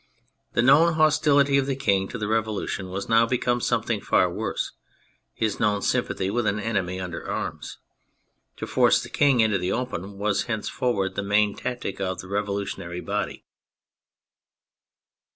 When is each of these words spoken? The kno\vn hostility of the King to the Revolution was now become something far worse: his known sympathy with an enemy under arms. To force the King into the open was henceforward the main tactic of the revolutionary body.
The 0.53 0.63
kno\vn 0.63 0.95
hostility 0.95 1.59
of 1.59 1.67
the 1.67 1.75
King 1.75 2.07
to 2.07 2.17
the 2.17 2.27
Revolution 2.27 2.89
was 2.89 3.07
now 3.07 3.27
become 3.27 3.61
something 3.61 4.01
far 4.01 4.27
worse: 4.33 4.71
his 5.35 5.59
known 5.59 5.83
sympathy 5.83 6.31
with 6.31 6.47
an 6.47 6.59
enemy 6.59 6.99
under 6.99 7.29
arms. 7.29 7.77
To 8.57 8.65
force 8.65 9.03
the 9.03 9.09
King 9.09 9.41
into 9.41 9.59
the 9.59 9.71
open 9.71 10.17
was 10.17 10.45
henceforward 10.45 11.13
the 11.13 11.21
main 11.21 11.55
tactic 11.55 12.01
of 12.01 12.17
the 12.19 12.27
revolutionary 12.27 12.99
body. 12.99 13.45